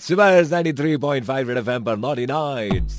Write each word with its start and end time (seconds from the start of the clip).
सुबह 0.00 0.42
93.5 0.42 1.48
red 1.48 1.56
FM 1.58 1.84
पर 1.84 1.96
naughty 1.96 2.26
nights 2.26 2.98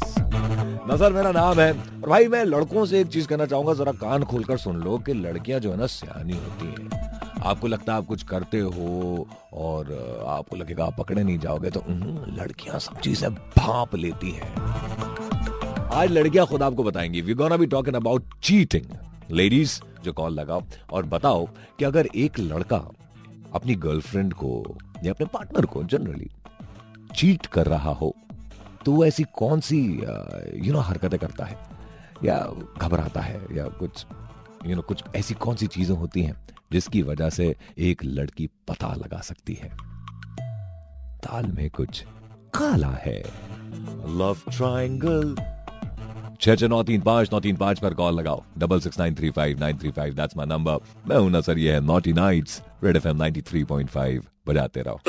नज़र 0.90 1.13
मेरा 1.13 1.31
नाम 1.31 1.59
है 1.59 1.71
और 1.71 2.09
भाई 2.09 2.27
मैं 2.27 2.43
लड़कों 2.45 2.85
से 2.85 2.99
एक 3.01 3.07
चीज़ 3.07 3.27
कहना 3.27 3.45
चाहूँगा 3.45 3.73
जरा 3.73 3.91
कान 4.01 4.23
खोलकर 4.31 4.57
सुन 4.57 4.81
लो 4.83 4.97
कि 5.05 5.13
लड़कियाँ 5.13 5.59
जो 5.59 5.71
है 5.71 5.77
ना 5.77 5.85
सियानी 5.87 6.33
होती 6.33 6.65
हैं। 6.67 6.99
आपको 7.43 7.67
लगता 7.67 7.93
है 7.93 7.97
आप 7.97 8.05
कुछ 8.05 8.23
करते 8.31 8.59
हो 8.59 9.27
और 9.53 9.91
आपको 10.27 10.55
लगेगा 10.55 10.85
आप 10.85 10.95
पकड़े 10.97 11.23
नहीं 11.23 11.37
जाओगे 11.39 11.69
तो 11.69 11.79
हम्म, 11.87 12.35
लड़कियाँ 12.39 12.79
सब 12.79 12.99
चीज़ें 12.99 13.29
भाप 13.33 13.96
लेती 13.96 14.31
हैं। 14.31 14.54
आज 15.92 16.12
लड़कियाँ 16.12 16.46
खुद 16.48 16.64
आपको 16.64 16.84
बताएँगी। 16.84 17.22
We 17.22 17.34
gonna 17.34 17.58
be 17.58 17.66
talking 17.68 17.96
about 17.96 18.34
cheating 18.44 18.86
ladies 19.32 19.80
जो 20.04 20.14
कॉल 20.14 20.34
लगाओ 20.34 20.64
और 20.94 21.06
बताओ 21.06 21.46
कि 21.80 21.86
अगर 21.86 22.10
एक 22.16 22.40
लड़का 22.40 22.84
अपनी 23.56 23.76
गर्लफ्रेंड 23.88 24.34
को 24.34 24.64
या 25.04 25.12
अपने 25.14 25.28
पार्टनर 25.34 25.66
को 25.66 25.84
जनरली 25.84 26.30
चीट 27.16 27.46
कर 27.46 27.68
रहा 27.68 27.91
हो 27.93 28.14
तो 28.86 28.91
वो 28.91 29.05
ऐसी 29.05 29.23
कौन 29.36 29.59
सी 29.59 29.80
यू 30.66 30.73
नो 30.73 30.80
हरकतें 30.80 31.20
करता 31.20 31.45
है? 31.45 31.58
या 32.23 32.38
घबराता 32.81 33.22
है? 33.22 33.40
या 33.53 33.67
कुछ 33.80 34.05
यू 34.67 34.76
नो 34.76 34.81
कुछ 34.81 35.03
ऐसी 35.16 35.34
कौन 35.36 35.55
सी 35.55 35.67
चीज़ें 35.67 35.95
होती 35.98 36.23
हैं 36.23 36.36
जिसकी 36.72 37.02
वजह 37.03 37.30
से 37.30 37.55
एक 37.80 38.03
लड़की 38.03 38.48
पता 38.67 38.94
लगा 38.95 39.20
सकती 39.22 39.53
है? 39.53 39.70
ताल 41.23 41.45
में 41.55 41.70
कुछ 41.70 42.03
काला 42.53 42.91
है। 43.03 43.20
लव 44.20 44.38
ट्राइंगल 44.50 45.36
छह 46.41 46.55
छह 46.55 46.67
नौ 46.67 46.81
तीन 46.84 47.02
पाँच 47.02 47.30
नौ 47.34 47.39
तीन 47.39 47.55
पाँच 47.55 47.80
पर 47.80 47.94
कॉल 47.94 48.16
लगाओ। 48.20 48.44
Double 48.58 48.80
six 48.80 49.00
nine 49.00 49.16
three 49.16 49.30
five 49.31 49.59
nine 49.59 49.78
three 49.78 49.91
five 49.91 50.14
that's 50.16 50.38
my 50.38 50.45
number 50.48 50.78
मैं 51.08 51.17
हूँ 51.17 51.30
ना 51.31 51.41
सर 51.41 51.58
ये 51.59 51.73
है 51.73 51.81
naughty 51.86 52.14
nights 52.14 52.62
Red 52.84 52.95
F 52.98 53.08
M 53.08 53.17
ninety 53.17 53.41
three 53.41 53.64
point 53.64 53.89
five 53.89 54.23
बजाते 54.48 54.81
रहो। 54.81 55.00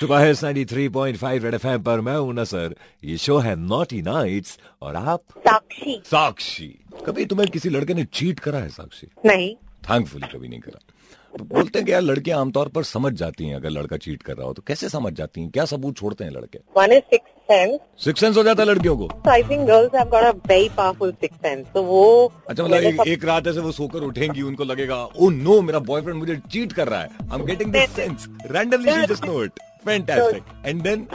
सुबह 0.00 0.18
है 0.18 0.32
ninety 0.32 0.64
three 0.64 0.88
point 0.88 1.16
five 1.16 1.44
Red 1.44 1.54
F 1.54 1.66
M 1.66 1.82
पर 1.82 2.00
मैं 2.00 2.16
हूँ 2.16 2.44
सर 2.44 2.74
ये 3.04 3.16
शो 3.16 3.38
है 3.38 3.56
नॉटी 3.56 4.02
नाइट्स 4.02 4.58
और 4.82 4.96
आप? 4.96 5.22
साक्षी। 5.38 6.02
साक्षी। 6.06 6.78
कभी 7.06 7.24
तुम्हें 7.26 7.48
किसी 7.48 7.68
लड़के 7.68 7.94
ने 7.94 8.04
चीट 8.04 8.40
करा 8.40 8.58
है 8.58 8.68
साक्षी? 8.68 9.08
नहीं। 9.26 9.54
थैंकफुली 9.90 10.38
कभी 10.38 10.48
नहीं 10.48 10.60
करा। 10.60 10.97
बोलते 11.44 11.78
हैं 11.78 11.86
कि 11.86 11.92
यार 11.92 12.02
लड़कियाँ 12.02 12.40
आमतौर 12.40 12.68
पर 12.68 12.84
समझ 12.84 13.12
जाती 13.12 13.46
हैं 13.46 13.56
अगर 13.56 13.70
लड़का 13.70 13.96
चीट 13.96 14.22
कर 14.22 14.36
रहा 14.36 14.46
हो 14.46 14.52
तो 14.52 14.62
कैसे 14.66 14.88
समझ 14.88 15.12
जाती 15.12 15.40
हैं? 15.40 15.50
क्या 15.50 15.64
सबूत 15.64 15.96
छोड़ते 15.96 16.24
हैं 16.24 16.30
लड़के? 16.30 16.58
One 16.76 16.92
is 16.92 17.04
six 17.14 17.30
sense 17.50 17.78
six 18.04 18.20
sense 18.20 18.36
हो 18.36 18.42
जाता 18.42 18.62
है 18.62 18.68
लड़कियों 18.68 18.96
को। 18.96 19.30
I 19.30 19.42
think 19.42 19.66
girls 19.66 19.94
have 19.94 20.08
got 20.10 20.24
a 20.24 20.30
very 20.48 20.68
powerful 20.76 21.12
six 21.20 21.36
sense 21.36 21.66
तो 21.74 21.82
वो 21.82 22.32
अच्छा 22.48 22.62
मतलब 22.64 22.76
एक, 22.76 23.00
एक 23.08 23.24
रात 23.24 23.46
ऐसे 23.46 23.60
वो 23.60 23.72
सोकर 23.72 24.02
उठेंगी 24.02 24.42
उनको 24.42 24.64
लगेगा 24.64 25.02
ओ 25.04 25.30
नो 25.30 25.60
मेरा 25.62 25.78
बॉयफ्रेंड 25.90 26.18
मुझे 26.18 26.36
चीट 26.52 26.72
कर 26.72 26.88
रहा 26.88 27.00
है। 27.00 27.08
I 27.22 27.38
am 27.38 27.44
getting 27.46 27.72
this 27.72 27.90
sense 27.96 28.26
randomly 28.50 28.92
she 28.92 29.06
just 29.14 29.24
know 29.24 29.42
it 29.44 29.60
fantastic 29.86 30.42
and 30.66 30.82
then 30.82 31.06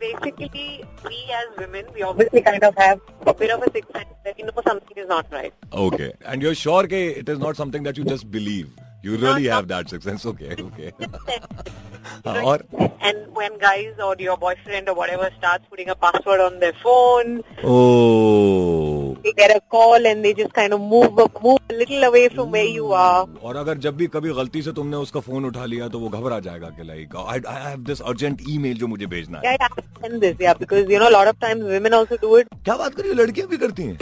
basically 0.00 0.64
we 1.04 1.18
as 1.36 1.52
women 1.58 1.86
we 1.92 2.02
obviously 2.06 2.40
kind 2.46 2.64
of 2.66 2.80
have 2.80 2.98
a 3.30 3.34
bit 3.38 3.52
of 3.54 3.62
a 3.66 3.68
sixth 3.76 3.94
sense 3.98 4.10
that 4.26 4.42
you 4.42 4.48
know 4.48 4.64
something 4.66 4.98
is 5.02 5.06
not 5.12 5.30
right. 5.36 5.54
Okay. 5.84 6.08
And 6.32 6.44
you're 6.46 6.58
sure 6.62 6.82
that 6.90 7.20
it 7.22 7.30
is 7.34 7.40
not 7.44 7.60
something 7.60 7.86
that 7.88 8.00
you 8.00 8.04
just 8.10 8.26
believe? 8.34 8.66
You 9.06 9.16
really 9.22 9.46
have 9.46 9.68
that 9.68 9.88
success. 9.88 10.26
Okay, 10.26 10.54
okay. 10.68 10.92
or 12.24 12.58
and 13.08 13.18
when 13.34 13.58
guys 13.58 14.00
or 14.06 14.16
your 14.18 14.36
boyfriend 14.36 14.88
or 14.88 14.94
whatever 14.94 15.30
starts 15.38 15.64
putting 15.70 15.88
a 15.88 15.94
password 15.94 16.40
on 16.40 16.58
their 16.58 16.72
phone. 16.82 17.42
Oh. 17.62 19.16
They 19.22 19.32
get 19.32 19.54
a 19.56 19.60
call 19.74 20.06
and 20.06 20.24
they 20.24 20.32
just 20.34 20.52
kind 20.52 20.72
of 20.72 20.80
move 20.80 21.20
up, 21.20 21.40
move 21.42 21.58
a 21.70 21.74
little 21.74 22.02
away 22.08 22.28
from 22.28 22.50
where 22.50 22.72
you 22.78 22.92
are. 22.92 23.28
और 23.42 23.56
अगर 23.56 23.78
जब 23.86 23.96
भी 23.96 24.06
कभी 24.16 24.32
गलती 24.40 24.62
से 24.62 24.72
तुमने 24.80 24.96
उसका 25.06 25.20
phone 25.28 25.44
उठा 25.44 25.64
लिया 25.74 25.88
तो 25.88 25.98
वो 26.00 26.08
घबरा 26.08 26.40
जाएगा 26.48 26.68
कि 26.78 26.82
like 26.88 27.16
I, 27.26 27.38
I 27.54 27.58
have 27.68 27.82
this 27.92 28.00
urgent 28.12 28.38
email 28.56 28.76
जो 28.78 28.86
मुझे 28.86 29.06
भेजना 29.06 29.38
है. 29.38 29.44
Yeah, 29.44 29.56
I 29.60 29.68
understand 29.76 30.20
this, 30.26 30.36
yeah, 30.40 30.54
because 30.64 30.94
you 30.94 30.98
know 30.98 31.10
a 31.10 31.16
lot 31.18 31.28
of 31.28 31.40
times 31.46 31.62
women 31.76 31.92
also 32.02 32.16
do 32.26 32.36
it. 32.42 32.46
क्या 32.64 32.76
बात 32.76 32.94
करिए 32.94 33.12
लड़कियाँ 33.22 33.48
भी 33.48 33.56
करती 33.66 33.82
हैं? 33.82 33.96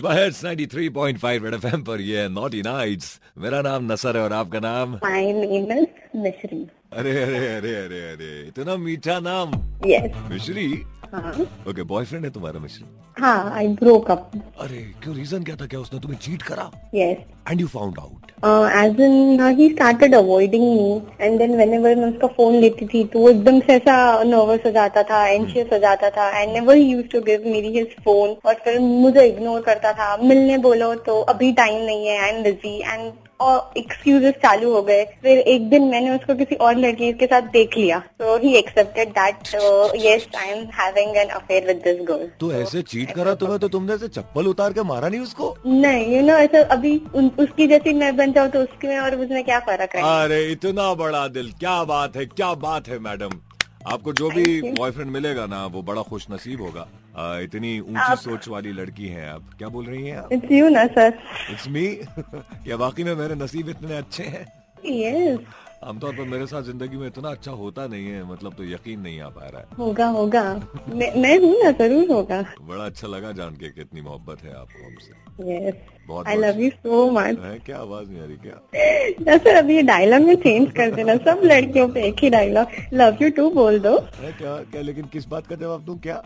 93.5 0.00 1.44
रेड 1.44 1.54
एफएम 1.54 1.82
पर 1.82 2.00
ये 2.00 2.28
नॉटी 2.28 2.62
नाइट्स 2.62 3.20
मेरा 3.38 3.60
नाम 3.62 3.92
नसर 3.92 4.16
है 4.16 4.22
और 4.22 4.32
आपका 4.32 4.60
नाम? 4.60 4.94
माय 4.94 5.32
नेम 5.32 5.72
इज़ 5.78 6.18
मिश्री 6.18 6.66
अरे 6.92 7.10
अरे 7.22 7.38
अरे 7.56 7.74
अरे 7.74 8.00
अरे 8.12 8.46
इतना 8.48 8.76
मीठा 8.76 9.18
नाम। 9.20 9.52
यस 9.86 10.16
मिश्री? 10.30 10.66
हाँ। 11.14 11.32
ओके 11.68 11.82
बॉयफ्रेंड 11.82 12.24
है 12.24 12.30
तुम्हारा 12.30 12.60
मिश्री। 12.60 12.84
हाँ 13.20 13.52
आई 13.52 13.68
ब्रोक 13.68 14.10
अप 14.10 14.30
अरे 14.60 14.94
क्यों? 15.02 15.14
रीजन 15.16 15.44
क्या 15.44 15.56
था? 15.56 15.66
क्या 15.66 15.80
उसने 15.80 16.00
तुम्हें 16.00 16.18
चीट 16.20 16.42
करा? 16.42 16.70
Yes 16.94 17.18
and 17.50 17.60
you 17.60 17.66
found 17.66 17.98
out 17.98 18.27
as 18.38 19.00
in 19.00 19.40
he 19.58 19.68
started 19.68 20.14
avoiding 20.14 20.62
me 20.64 21.00
and 21.20 21.38
then 21.38 21.56
whenever 21.74 21.94
मैं 21.96 22.08
उसका 22.08 22.26
फ़ोन 22.36 22.54
लेती 22.54 22.86
थी 22.86 23.02
तो 23.04 23.18
वो 23.18 23.30
एकदम 23.30 23.58
से 23.60 23.72
ऐसा 23.72 23.96
नर्वस 24.24 24.60
हो 24.66 24.70
जाता 24.70 25.02
था 25.02 25.26
एंशियस 25.28 25.72
हो 25.72 25.78
जाता 25.78 26.10
था 26.10 26.28
and 26.40 26.52
never 26.52 26.76
use 26.76 27.06
to 27.12 27.20
give 27.20 27.42
मेरी 27.46 27.72
हिज 27.78 27.96
फ़ोन 28.04 28.36
और 28.44 28.54
फिर 28.64 28.78
मुझे 28.80 29.24
इग्नोर 29.26 29.60
करता 29.62 29.92
था। 29.92 30.16
मिलने 30.22 30.58
बोलो 30.58 30.94
तो 31.08 31.20
अभी 31.32 31.52
टाइम 31.52 31.84
नहीं 31.84 32.06
है 32.06 32.18
आई 32.18 32.30
एम 32.30 32.42
बिज़ी 32.42 32.78
एंड 32.80 33.10
और 33.40 33.78
एक्सक्यूजेस 33.78 34.34
चालू 34.42 34.72
हो 34.72 34.82
गए। 34.82 35.04
फिर 35.22 35.38
एक 35.38 35.68
दिन 35.70 35.82
मैंने 35.88 36.10
उसको 36.10 36.34
किसी 36.34 36.54
और 36.56 36.76
लड़की 36.76 37.12
के 37.14 37.26
साथ 37.26 37.42
देख 37.52 37.76
लिया। 37.76 37.98
तो 38.18 38.36
he 38.38 38.54
accepted 38.56 39.08
that 39.18 39.54
yes 39.96 40.26
I 40.36 40.48
am 40.48 40.64
having 40.74 41.16
an 41.16 41.28
affair 41.30 41.66
with 41.66 41.82
this 41.84 42.00
girl 42.08 42.28
तो 42.40 42.52
ऐसे 42.54 42.82
चीट 42.84 43.10
करा 43.14 43.34
तुम्हें 43.36 43.58
तो 43.58 43.68
तुमने 43.68 43.94
ऐसे 43.94 44.08
चप्पल 44.10 44.46
उतार 44.46 44.72
के 44.72 44.82
मारा 44.84 45.08
नहीं 45.08 45.20
उसको? 45.20 45.54
नहीं 45.66 46.16
यू 46.16 46.22
नो 46.22 46.36
ऐसा 46.36 46.62
अभी 46.74 47.00
उन, 47.14 47.30
उसकी 47.38 47.66
जैसी 47.66 47.92
मैं 47.94 48.14
बन 48.16 48.32
जाऊँ 48.32 48.48
तो 48.50 48.62
उसकी 48.62 48.88
में 48.88 48.98
और 48.98 49.16
उसमें 49.16 49.42
क्या 49.44 49.58
फ़र्क 49.60 49.96
है 49.96 50.02
अरे 50.14 50.44
इतना 50.52 50.92
बड़ा 50.96 51.26
दिल 51.30 51.52
क्या 51.60 51.82
बात 51.86 52.16
है 52.16 52.26
क्या 52.26 52.52
बात 52.64 52.88
है 52.88 52.98
मैडम। 53.00 53.40
आपको 53.88 54.12
जो 54.12 54.28
भी 54.30 54.72
बॉयफ्रेंड 54.72 55.10
मिलेगा 55.10 55.46
ना 55.46 55.64
वो 55.66 55.82
बड़ा 55.82 56.02
खुश 56.02 56.26
नसीब 56.30 56.60
होगा। 56.62 56.86
आ, 57.16 57.38
इतनी 57.38 57.78
ऊँची 57.80 58.16
सोच 58.16 58.48
वाली 58.48 58.72
लड़की 58.72 59.06
है 59.08 59.28
आप। 59.30 59.54
क्या 59.58 59.68
बोल 59.68 59.84
रही 59.84 60.06
हैं 60.06 60.24
इट्स 60.32 60.52
यू 60.52 60.68
ना 60.68 60.86
सर 60.86 61.18
इट्स 61.50 61.68
मी 61.68 61.86
क्या 62.18 62.76
वाकई 62.76 63.04
में 63.04 63.14
मेरे 63.14 63.34
नसीब 63.34 63.68
इतने 63.68 63.96
अच्छे 63.96 64.22
हैं? 64.24 64.44
यस 64.86 65.38
आमतौर 65.84 66.12
पर 66.12 66.24
मेरे 66.28 66.46
साथ 66.46 66.62
ज़िंदगी 66.62 66.96
में 66.96 67.06
इतना 67.06 67.30
अच्छा 67.30 67.50
होता 67.58 67.86
नहीं 67.86 68.06
है 68.06 68.22
मतलब 68.30 68.54
तो 68.54 68.64
यकीन 68.64 69.00
नहीं 69.00 69.20
आ 69.20 69.28
पा 69.28 69.48
रहा 69.48 69.60
है। 69.60 69.66
होगा 69.78 70.06
होगा। 70.06 70.42
मैं, 70.88 71.10
मैं 71.22 71.38
हूँ 71.38 71.54
ना 71.62 71.70
ज़रूर 71.70 72.10
होगा। 72.12 72.40
बड़ा 72.62 72.84
अच्छा 72.84 73.08
लगा 73.08 73.30
जान 73.32 73.54
के 73.56 73.68
कितनी 73.68 74.00
मोहब्बत 74.00 74.42
है 74.44 74.54
आपको 74.54 74.86
हमसे। 74.86 75.72
बहुत 76.08 76.26
I 76.28 76.36
love 76.36 76.60
you 76.60 76.70
so 76.70 77.10
much 77.10 77.38
है 77.38 77.58
क्या 77.66 77.78
आवाज़ 77.78 78.08
नहीं 78.10 78.20
आ 78.20 78.24
रही 78.24 78.36
क्या? 78.36 79.36
सर 79.36 79.56
अभी 79.56 79.76
ये 79.76 79.82
डायलॉग 79.82 80.22
में 80.22 80.34
चेंज 80.36 80.70
कर 80.76 80.90
देना। 80.94 81.16
सब 81.16 81.40
लड़कियों 81.44 81.88
पे 81.88 82.02
एक 82.08 82.22
ही 82.22 82.30
डायलॉग 82.30 82.66
लव 82.92 83.22
यू 83.22 83.30
टू 83.30 83.48
बोल 83.50 83.78
दो। 83.80 83.98
क्या? 83.98 84.56
क्या 84.62 84.82
लेकिन 84.82 85.04
किस 85.12 85.26
बात 85.28 85.46
का 85.46 85.56
जवाब 85.56 85.84
दूँ? 85.84 85.98
क्या? 85.98 86.22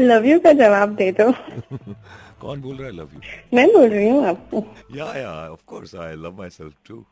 लव 0.00 0.26
यू 0.26 0.38
का 0.40 0.52
जवाब 0.52 0.94
दे 0.94 1.10
दो। 1.12 1.30
कौन 2.40 2.60
बोल 2.62 2.76
रहा 2.76 2.86
है 2.86 2.92
लव 2.94 3.08
यू 3.14 3.20
मैं 3.56 3.66
बोल 3.68 3.88
रही 3.88 4.08
हूँ 4.08 4.24
आपको। 4.28 4.64
या 4.96 5.12
या 5.18 5.30
of 5.50 5.60
course 5.66 5.94
I 5.96 6.14
love 6.14 6.38
myself 6.50 6.74
too 6.88 7.04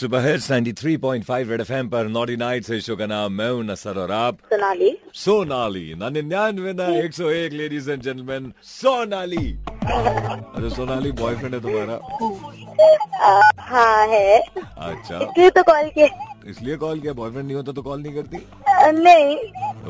सुबह 0.00 0.20
है 0.20 0.38
93.5 0.38 1.50
रेड 1.50 1.60
एफएम 1.60 1.88
पर 1.88 2.08
नॉटी 2.08 2.36
नाइट 2.36 2.64
से 2.64 2.80
शो 2.80 2.96
का 2.96 3.06
नाम 3.06 3.32
मैं 3.32 3.50
हूँ 3.50 3.64
नसर 3.64 3.98
और 3.98 4.10
आप। 4.10 4.38
सोनाली। 4.44 4.98
सोनाली 5.14 5.94
निन्यानवे 5.98 6.72
ना 6.72 6.86
एक 6.98 7.14
सौ 7.14 7.30
एक 7.30 7.52
लेडीज़ 7.52 7.90
एंड 7.90 8.02
जेंटलमैन 8.02 8.52
सोनाली। 8.62 9.58
अरे 9.82 10.70
सोनाली 10.70 11.12
बॉयफ्रेंड 11.12 11.54
है 11.54 11.60
तुम्हारा। 11.60 12.00
हाँ 13.60 14.06
है। 14.06 14.38
अच्छा। 14.38 15.18
इसलिए 15.18 15.50
तो 15.50 15.62
कॉल 15.62 15.88
किया। 15.88 16.36
इसलिए 16.46 16.76
कॉल 16.76 17.00
किया 17.00 17.12
बॉयफ्रेंड 17.12 17.46
नहीं 17.46 17.56
होता 17.56 17.72
तो 17.72 17.82
कॉल 17.82 18.00
नहीं 18.00 18.14
करती? 18.14 18.36
नहीं। 19.02 19.36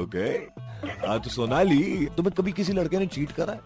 ओके 0.03 0.60
हाँ 1.07 1.19
तो 1.21 1.31
सोनाली 1.31 2.09
तुम्हें 2.17 2.35
कभी 2.39 2.53
किसी 2.53 2.73
लड़के 2.73 2.99
ने 2.99 3.07
चीट 3.07 3.33
करा 3.33 3.53
है? 3.53 3.61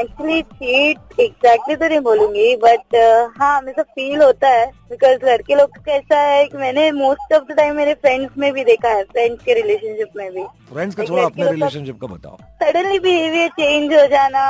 एक्चुअली 0.00 0.42
चीट 0.42 1.20
एग्जैक्टली 1.20 1.76
तो 1.76 1.88
नहीं 1.88 2.00
बोलूँगी 2.00 2.56
बट 2.56 2.96
हाँ 3.38 3.58
हमें 3.58 3.72
सब 3.72 3.82
फील 3.82 4.22
होता 4.22 4.48
है 4.48 4.66
बिकॉज़ 4.90 5.24
लड़के 5.24 5.54
लोग 5.54 5.76
का 5.78 5.92
ऐसा 5.92 6.18
है 6.20 6.46
कि 6.46 6.58
मैंने 6.58 6.92
मोस्ट 6.92 7.32
ऑफ़ 7.32 7.44
द 7.44 7.56
टाइम 7.56 7.76
मेरे 7.76 7.94
फ्रेंड्स 7.94 8.38
में 8.38 8.52
भी 8.52 8.64
देखा 8.64 8.88
है 8.88 9.04
फ्रेंड्स 9.04 9.44
के 9.44 9.54
रिलेशनशिप 9.54 10.08
में 10.16 10.30
भी। 10.32 10.42
फ्रेंड्स 10.42 10.96
का 10.96 11.02
थोड़ा 11.02 11.24
अपने 11.24 11.46
रिलेशनशिप 11.46 12.00
का 12.00 12.06
बताओ। 12.06 12.36
सडनली 12.62 12.98
बिहेवियर 12.98 13.48
चेंज 13.48 13.94
हो 13.94 14.06
जाना 14.06 14.42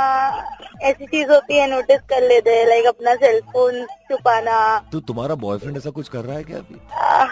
ऐसी 0.83 1.07
चीज़ 1.07 1.31
होती 1.31 1.59
है 1.59 1.71
नोटिस 1.71 2.01
कर 2.01 2.29
लेते 2.29 2.51
हैं 2.51 2.67
लाइक 2.69 2.87
अपना 2.87 3.15
सेलफोन 3.15 3.85
छुपाना। 3.85 4.79
तो 4.93 5.01
तुम्हारा 5.01 5.35
बॉयफ्रेंड 5.35 5.77
ऐसा 5.77 5.91
कुछ 5.91 6.09
कर 6.09 6.25
रहा 6.25 6.37
है 6.37 6.45
क्या 6.45 6.59
अभी? 6.59 6.81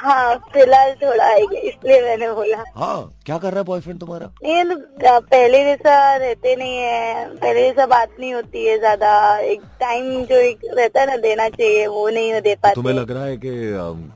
हाँ 0.02 0.34
फ़िलहाल 0.52 0.92
थोड़ा 0.92 1.24
आएगा 1.24 1.58
इसलिए 1.58 2.02
मैंने 2.02 2.32
बोला। 2.32 2.64
हाँ 2.76 3.20
क्या 3.26 3.38
कर 3.38 3.50
रहा 3.50 3.58
है 3.58 3.64
बॉयफ्रेंड 3.64 4.00
तुम्हारा? 4.00 4.31
लोग, 4.40 4.80
पहले 5.04 5.58
जैसा 5.64 6.16
रहते 6.16 6.54
नहीं 6.56 6.76
है 6.76 7.26
पहले 7.36 7.62
जैसा 7.62 7.86
बात 7.86 8.16
नहीं 8.20 8.32
होती 8.34 8.64
है 8.66 8.78
ज़्यादा। 8.78 9.38
एक 9.38 9.60
टाइम 9.80 10.24
जो 10.24 10.36
एक 10.36 10.58
रहता 10.68 11.00
है 11.00 11.06
ना 11.06 11.16
देना 11.18 11.48
चाहिए 11.48 11.86
वो 11.86 12.08
नहीं 12.08 12.40
दे 12.40 12.54
पाते। 12.54 12.74
तुम्हें 12.74 12.94
लग 12.94 13.10
रहा 13.10 13.24
है 13.24 13.36
कि 13.36 13.50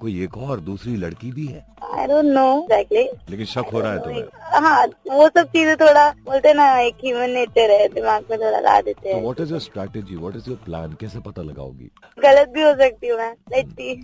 कोई 0.00 0.22
एक 0.24 0.36
और 0.38 0.60
दूसरी 0.60 0.96
लड़की 0.96 1.30
भी 1.32 1.46
है? 1.46 1.64
आई 1.94 2.06
डोंट 2.06 2.24
नो 2.26 2.46
एग्जैक्टली 2.62 3.08
लेकिन 3.30 3.46
शक 3.46 3.70
हो 3.72 3.80
रहा 3.80 3.92
है 3.92 3.98
तुम्हें। 3.98 4.24
हाँ 4.56 4.86
वो 5.08 5.28
सब 5.28 5.46
चीज़ें 5.52 5.76
थोड़ा 5.76 6.08
बोलते 6.26 6.48
हैं 6.48 6.54
ना 6.56 6.66
एक 6.80 6.94
ह्यूमन 7.04 7.30
नेचर 7.30 7.70
है 7.70 7.88
दिमाग 7.88 8.24
में 8.30 8.38
थोड़ा 8.38 8.60
ला 8.60 8.80
देते 8.80 9.08
हैं। 9.08 9.20
What 9.22 9.40
is 9.40 9.50
your 9.50 9.60
strategy 9.60 10.16
what 10.16 10.36
is 10.36 10.48
your 10.48 10.58
plan 10.64 10.92
कैसे 11.00 11.20
पता 11.20 11.42
लगाओगी? 11.42 11.90
गलत 12.18 12.48
भी 12.54 12.62
हो 12.62 12.72
सकती 12.74 13.08
हूँ 13.08 13.18
मैं। 13.18 13.32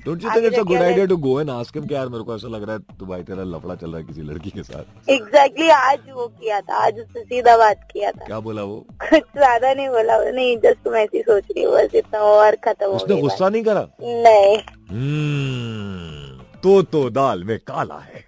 Don't 0.04 0.24
you 0.24 0.30
think 0.30 0.44
it's 0.44 0.58
a 0.58 0.62
good 0.62 0.78
idea 0.78 1.06
to 1.06 1.16
go 1.18 1.40
and 1.40 1.50
ask 1.50 1.76
him 1.76 1.86
कि 1.86 1.94
यार 1.94 2.08
मेरे 2.08 2.24
को 2.24 2.34
ऐसा 2.36 2.48
लग 2.48 2.62
रहा 2.62 2.76
है 2.76 2.96
तू 2.98 3.06
भाई 3.06 3.22
तेरा 3.22 3.44
लफड़ा 3.46 3.74
चल 3.74 3.90
रहा 3.90 3.98
है 3.98 4.04
किसी 4.06 4.22
लड़की 4.22 4.50
के 4.50 4.62
साथ। 4.62 5.10
एग्जैक्टली 5.10 5.68
आज 5.70 6.10
वो 6.10 6.26
किया 6.28 6.60
था 6.60 6.84
आज 6.86 6.98
उससे 7.00 7.22
सीधा 7.22 7.56
बात 7.56 7.88
किया 7.92 8.10
था। 8.10 8.26
क्या 8.26 8.40
बोला 8.40 8.62
वो? 8.62 8.78
कुछ 9.02 9.22
ज़्यादा 9.36 9.72
नहीं 9.72 9.88
बोला 9.88 10.16
वो, 10.16 10.30
नहीं 10.30 10.56
जस्ट 10.58 10.84
तुम 10.84 10.96
ऐसी 10.96 11.22
सोच 11.22 11.44
रही 11.50 11.64
हो 11.64 11.72
बस 11.72 11.94
इतना 11.94 12.20
और 12.20 12.56
खत्म 12.64 12.86
उसने 12.96 13.20
गुस्सा 13.20 13.48
नहीं 13.48 13.62
करा? 13.64 13.86
नहीं। 14.02 14.56
हम्म, 14.90 16.42
तो 16.62 16.82
तो 16.84 17.08
दाल 17.10 17.44
में 17.44 17.58
काला 17.66 17.98
है। 18.00 18.24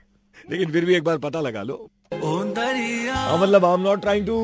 लेकिन 0.50 0.72
फिर 0.72 0.84
भी 0.84 0.94
एक 0.94 1.04
बार 1.04 1.18
पता 1.18 1.40
लगा 1.40 1.62
लो 1.62 1.76
हाँ 2.12 3.38
मतलब 3.38 3.64
I 3.64 3.74
am 3.74 3.80
not 3.80 4.00
trying 4.00 4.26
to 4.26 4.36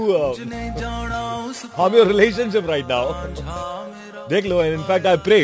harm 1.76 1.94
your 1.96 2.06
relationship 2.06 2.66
right 2.68 2.86
now 2.90 3.12
देख 4.30 4.46
लो 4.46 4.62
इनफैक्ट 4.64 5.06
आई 5.06 5.16
प्रे 5.28 5.40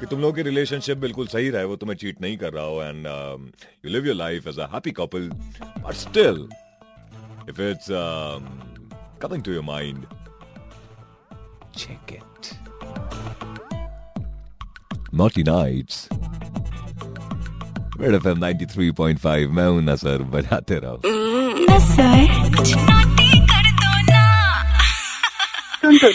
कि 0.00 0.06
तुम 0.06 0.20
लोगों 0.20 0.32
की 0.34 0.42
रिलेशनशिप 0.42 0.98
बिल्कुल 0.98 1.26
सही 1.26 1.50
रहे 1.50 1.64
वो 1.64 1.76
तुम्हें 1.76 1.96
चीट 1.96 2.20
नहीं 2.20 2.36
कर 2.38 2.52
रहा 2.52 2.64
हो 2.64 2.82
and 2.82 3.06
you 3.06 3.90
live 3.92 4.06
your 4.06 4.16
life 4.16 4.46
as 4.48 4.58
a 4.58 4.68
happy 4.74 4.90
couple 5.00 5.28
but 5.64 5.94
still 6.02 6.48
if 7.48 7.60
it's 7.62 7.86
coming 9.22 9.42
to 9.42 9.52
your 9.52 9.64
mind 9.74 10.06
check 11.76 12.12
it 12.12 12.56
Naughty 15.18 15.42
Nights. 15.44 15.98
Red 18.00 18.16
FM 18.16 18.42
93.5 18.42 19.46
मैं 19.58 19.66
हूँ 19.66 19.82
नसर 19.82 20.22
बजाते 20.34 20.78
रहो। 20.84 20.96
टुन 25.82 25.98
टुन 25.98 26.12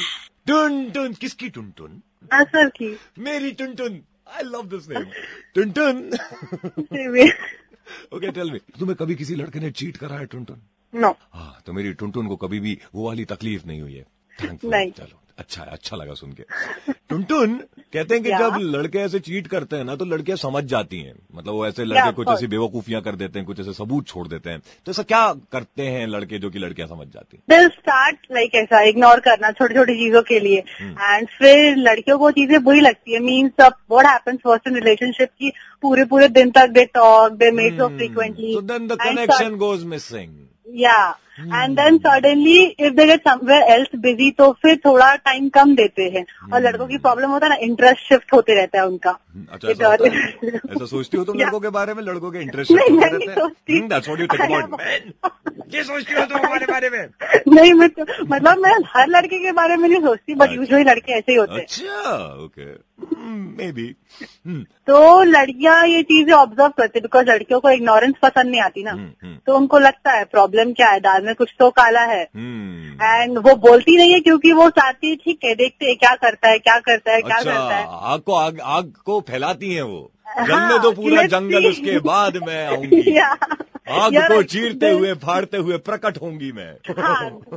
टुन 0.47 0.89
टुन 0.91 1.13
किसकी 1.13 1.49
टुन 1.49 1.71
टुन 1.77 2.01
सर 2.33 2.69
की। 2.75 2.89
मेरी 3.19 3.51
टुन 3.51 3.73
टुन 3.75 3.99
आई 4.35 4.43
लव 4.43 4.63
दिस 4.73 4.87
नेम 4.89 5.05
टुन 5.55 5.71
टुन 5.71 5.97
ओके 8.13 8.31
टेल 8.31 8.51
मी 8.51 8.59
तुम्हें 8.79 8.95
कभी 8.99 9.15
किसी 9.15 9.35
लड़के 9.35 9.59
ने 9.59 9.71
चीट 9.71 9.97
करा 9.97 10.17
है 10.17 10.25
टुन 10.25 10.43
टुन 10.45 10.61
नो 10.93 11.09
हाँ 11.33 11.61
तो 11.65 11.73
मेरी 11.73 11.93
टुन 11.93 12.11
टुन 12.11 12.27
को 12.27 12.35
कभी 12.45 12.59
भी 12.59 12.77
वो 12.95 13.05
वाली 13.07 13.25
तकलीफ़ 13.25 13.67
नहीं 13.67 13.81
हुई 13.81 13.93
है। 13.93 14.05
थैंक 14.39 14.63
यू 14.63 14.71
चलो। 14.71 15.19
अच्छा 15.39 15.63
अच्छा 15.63 15.97
लगा 15.97 16.13
सुन 16.13 16.31
के। 16.31 16.43
टुनटुन 17.09 17.55
कहते 17.93 18.15
हैं 18.15 18.23
कि 18.23 18.29
जब 18.39 18.57
लड़के 18.61 18.99
ऐसे 18.99 19.19
चीट 19.19 19.47
करते 19.47 19.75
हैं 19.75 19.83
ना 19.83 19.95
तो 19.95 20.05
लड़कियाँ 20.05 20.37
समझ 20.37 20.63
जाती 20.63 20.99
हैं। 20.99 21.13
मतलब 21.35 21.53
वो 21.53 21.67
ऐसे 21.67 21.85
लड़के 21.85 22.11
कुछ 22.11 22.27
ऐसी 22.27 22.47
बेवकूफियाँ 22.47 23.01
कर 23.01 23.15
देते 23.15 23.39
हैं 23.39 23.45
कुछ 23.45 23.59
ऐसे 23.59 23.73
सबूत 23.73 24.07
छोड़ 24.07 24.27
देते 24.27 24.49
हैं। 24.49 24.59
तो 24.85 24.91
ऐसा 24.91 25.03
क्या 25.03 25.33
करते 25.51 25.83
हैं 25.83 26.07
लड़के 26.07 26.39
जो 26.39 26.49
कि 26.49 26.59
लड़कियाँ 26.59 26.87
समझ 26.89 27.07
जाती 27.07 27.37
हैं? 27.37 27.43
दिल 27.49 27.67
स्टार्ट 27.69 28.17
लाइक 28.31 28.55
ऐसा 28.55 28.81
इग्नोर 28.81 29.19
करना 29.19 29.51
छोटी 29.51 29.75
छोटी 29.75 29.93
चीज़ों 29.93 30.21
के 30.21 30.39
लिए। 30.39 30.63
एंड 30.81 31.27
फिर 31.27 31.75
लड़कियों 31.75 32.17
को 32.17 32.31
चीज़ें 32.31 32.63
बुरी 32.63 32.79
लगती 32.79 33.13
है। 33.13 33.19
मीन्स 33.19 33.65
अब 33.65 33.73
what 33.91 34.05
happens 34.05 34.39
first 34.43 34.67
in 34.67 34.75
relationship 34.75 35.29
की 35.29 35.51
पूरे 35.81 36.05
पूरे 36.05 36.27
दिन 36.27 36.51
तक 36.51 36.67
they 36.67 36.85
talk 36.85 37.31
they 37.31 37.51
met 37.51 37.73
so 37.73 37.87
frequently 37.87 38.55
connection 38.55 39.57
goes 39.57 39.83
missing. 39.83 40.29
या 40.69 41.17
and 41.39 41.79
then 41.79 41.97
suddenly 41.97 42.59
if 42.79 42.93
they 42.93 43.05
get 43.05 43.19
somewhere 43.19 43.61
else 43.61 43.87
busy 43.95 44.31
तो 44.31 44.51
फिर 44.51 44.75
थोड़ा 44.75 45.15
टाइम 45.15 45.49
कम 45.49 45.75
देते 45.75 46.03
हैं। 46.03 46.25
और 46.53 46.61
लड़कों 46.61 46.87
की 46.87 46.97
प्रॉब्लम 46.97 47.29
होता 47.29 47.45
है 47.45 47.49
ना 47.49 47.55
इंटरेस्ट 47.55 48.09
शिफ्ट 48.09 48.33
होते 48.33 48.55
रहता 48.55 48.79
है 48.79 48.87
उनका। 48.87 49.17
हम्म, 49.35 49.45
अच्छा 49.51 49.69
ऐसा? 49.69 49.93
ऐसा 50.55 50.85
सोचती 50.85 51.17
हो 51.17 51.23
तुम 51.23 51.39
लड़कों 51.39 51.59
के 51.59 51.69
बारे 51.69 51.93
में? 51.93 52.03
लड़कों 52.03 52.31
के 52.31 52.39
इंटरेस्ट 52.39 52.71
नहीं, 52.71 52.99
नहीं 52.99 53.29
सोचती। 53.29 53.73
यू 55.73 56.19
हो 56.19 56.25
तुम 56.25 56.37
हमारे 56.37 56.65
बारे 56.65 56.89
में? 56.89 57.09
नहीं 57.47 57.73
मैं 57.73 57.89
तो, 57.89 58.25
मतलब 58.25 58.57
मैं 58.57 58.73
हर 58.87 59.07
लड़के 59.07 59.39
के 59.39 59.51
बारे 59.51 59.75
में 59.75 59.89
नहीं 59.89 60.01
सोचती 60.01 60.35
बट 60.35 60.51
यूजुअली 60.51 60.83
लड़के 60.83 61.13
ऐसे 61.13 61.31
ही 61.31 61.37
होते 61.37 61.53
हैं। 61.53 61.61
अच्छा 61.61 62.35
ओके 62.43 62.73
मे 62.99 63.71
बी 63.71 63.87
तो 64.87 65.23
लड़कियाँ 65.23 65.85
ये 65.87 66.01
चीज़ें 66.03 66.33
ऑब्ज़र्व 66.33 66.71
करती 66.77 66.99
है 66.99 67.01
बिकॉज़ 67.01 67.25
लड़कियों 67.27 67.59
को 67.59 67.69
इग्नोरेंस 67.69 68.13
पसंद 68.21 68.49
नहीं 68.51 68.61
आती 68.61 68.83
ना। 68.83 68.91
हम्म, 68.91 69.35
तो 69.37 69.55
उनको 69.57 69.79
लगता 69.79 70.11
है 70.11 70.23
प्रॉब्लम 70.25 70.73
क्या 70.73 70.89
है? 70.89 70.99
दाल 70.99 71.25
में 71.25 71.33
कुछ 71.35 71.53
तो 71.59 71.69
काला 71.71 72.03
है। 72.03 72.21
एंड 72.23 73.37
वो 73.37 73.55
बोलती 73.59 73.97
नहीं 73.97 74.13
है 74.13 74.19
क्योंकि 74.19 74.51
वो 74.51 74.69
चाहती 74.69 75.09
है 75.09 75.15
ठीक 75.15 75.39
है 75.45 75.53
देखते 75.55 75.85
है 75.85 75.95
क्या 75.95 76.15
करता 76.15 76.49
है 76.49 76.59
क्या 76.59 76.77
करता 76.79 77.11
है 77.11 77.21
क्या 77.21 77.37
अच्छा 77.37 77.51
करता 77.51 77.75
है। 77.75 77.87
आग 78.03 78.21
को 78.21 78.33
आग 78.35 78.59
आग 78.61 78.91
को 79.05 79.19
फैलाती 79.29 79.73
है 79.73 79.81
वो। 79.81 80.09
हाँ, 80.37 80.69
तो 80.71 80.77
दो 80.79 80.91
पूरा 80.91 81.23
जंगल 81.27 81.67
उसके 81.67 81.99
बाद 81.99 82.37
में 82.47 82.65
आऊँगी। 82.65 83.17
आग 83.91 84.15
को 84.27 84.41
चीरते 84.43 84.89
हुए 84.91 85.13
फाड़ते 85.23 85.57
हुए 85.57 85.77
प्रकट 85.77 86.17
होंगी 86.21 86.51
मैं। 86.51 86.73